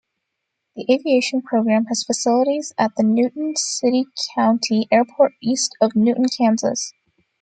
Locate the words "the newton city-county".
2.97-4.87